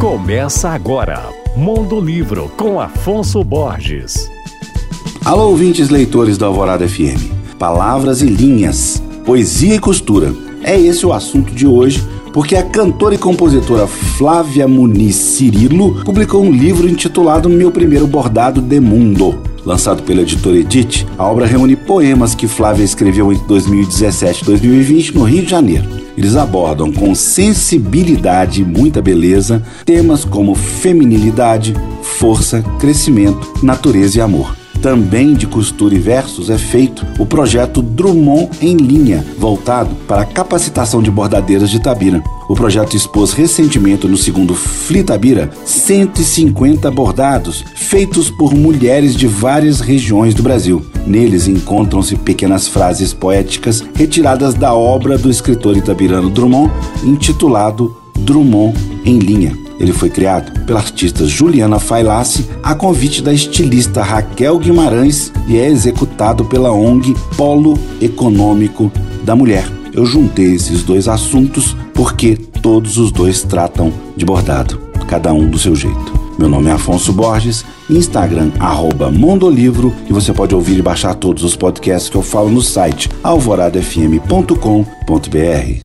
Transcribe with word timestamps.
Começa 0.00 0.70
agora, 0.70 1.28
Mundo 1.54 2.00
Livro 2.00 2.50
com 2.56 2.80
Afonso 2.80 3.44
Borges. 3.44 4.30
Alô, 5.22 5.50
ouvintes 5.50 5.90
leitores 5.90 6.38
da 6.38 6.46
Alvorada 6.46 6.88
FM. 6.88 7.20
Palavras 7.58 8.22
e 8.22 8.26
linhas, 8.26 9.02
poesia 9.26 9.74
e 9.74 9.78
costura. 9.78 10.34
É 10.62 10.80
esse 10.80 11.04
o 11.04 11.12
assunto 11.12 11.54
de 11.54 11.66
hoje, 11.66 12.02
porque 12.32 12.56
a 12.56 12.62
cantora 12.62 13.14
e 13.14 13.18
compositora 13.18 13.86
Flávia 13.86 14.66
Muniz 14.66 15.16
Cirilo 15.16 16.02
publicou 16.02 16.42
um 16.42 16.50
livro 16.50 16.88
intitulado 16.88 17.50
Meu 17.50 17.70
Primeiro 17.70 18.06
Bordado 18.06 18.62
de 18.62 18.80
Mundo. 18.80 19.42
Lançado 19.66 20.02
pela 20.02 20.22
editora 20.22 20.56
Edith, 20.56 21.06
a 21.18 21.26
obra 21.26 21.44
reúne 21.44 21.76
poemas 21.76 22.34
que 22.34 22.48
Flávia 22.48 22.84
escreveu 22.84 23.30
entre 23.30 23.46
2017 23.46 24.44
e 24.44 24.46
2020 24.46 25.14
no 25.14 25.24
Rio 25.24 25.42
de 25.42 25.50
Janeiro. 25.50 25.99
Eles 26.16 26.36
abordam 26.36 26.92
com 26.92 27.14
sensibilidade 27.14 28.62
e 28.62 28.64
muita 28.64 29.00
beleza 29.00 29.62
temas 29.84 30.24
como 30.24 30.54
feminilidade, 30.54 31.74
força, 32.02 32.62
crescimento, 32.78 33.52
natureza 33.62 34.18
e 34.18 34.20
amor 34.20 34.59
também 34.80 35.34
de 35.34 35.46
costura 35.46 35.94
e 35.94 35.98
versos, 35.98 36.50
é 36.50 36.58
feito 36.58 37.06
o 37.18 37.26
projeto 37.26 37.82
Drummond 37.82 38.50
em 38.60 38.76
linha, 38.76 39.24
voltado 39.38 39.94
para 40.06 40.22
a 40.22 40.26
capacitação 40.26 41.02
de 41.02 41.10
bordadeiras 41.10 41.70
de 41.70 41.80
Tabira. 41.80 42.22
O 42.48 42.54
projeto 42.54 42.96
expôs 42.96 43.32
recentemente 43.32 44.08
no 44.08 44.16
segundo 44.16 44.54
Flitabira 44.54 45.50
150 45.64 46.90
bordados 46.90 47.64
feitos 47.76 48.30
por 48.30 48.54
mulheres 48.54 49.14
de 49.14 49.26
várias 49.26 49.80
regiões 49.80 50.34
do 50.34 50.42
Brasil. 50.42 50.84
Neles 51.06 51.46
encontram-se 51.46 52.16
pequenas 52.16 52.66
frases 52.66 53.12
poéticas 53.12 53.84
retiradas 53.94 54.54
da 54.54 54.74
obra 54.74 55.16
do 55.16 55.30
escritor 55.30 55.76
itabirano 55.76 56.30
Drummond, 56.30 56.72
intitulado 57.04 57.96
Drummond 58.18 58.74
em 59.04 59.18
linha. 59.18 59.56
Ele 59.78 59.92
foi 59.92 60.10
criado 60.10 60.64
pela 60.66 60.80
artista 60.80 61.26
Juliana 61.26 61.78
Failassi 61.78 62.46
a 62.62 62.74
convite 62.74 63.22
da 63.22 63.32
estilista 63.32 64.02
Raquel 64.02 64.58
Guimarães 64.58 65.32
e 65.48 65.56
é 65.56 65.68
executado 65.68 66.44
pela 66.44 66.70
ONG 66.70 67.14
Polo 67.36 67.78
Econômico 68.00 68.92
da 69.24 69.34
Mulher. 69.34 69.66
Eu 69.92 70.04
juntei 70.04 70.54
esses 70.54 70.82
dois 70.82 71.08
assuntos 71.08 71.74
porque 71.94 72.36
todos 72.36 72.98
os 72.98 73.10
dois 73.10 73.42
tratam 73.42 73.92
de 74.16 74.24
bordado, 74.24 74.78
cada 75.08 75.32
um 75.32 75.48
do 75.48 75.58
seu 75.58 75.74
jeito. 75.74 76.20
Meu 76.38 76.48
nome 76.48 76.68
é 76.68 76.72
Afonso 76.72 77.12
Borges, 77.12 77.64
Instagram 77.88 78.50
Mondolivro 79.12 79.92
e 80.08 80.12
você 80.12 80.32
pode 80.32 80.54
ouvir 80.54 80.78
e 80.78 80.82
baixar 80.82 81.14
todos 81.14 81.42
os 81.42 81.56
podcasts 81.56 82.08
que 82.08 82.16
eu 82.16 82.22
falo 82.22 82.48
no 82.48 82.62
site 82.62 83.10
alvoradafm.com.br. 83.22 85.80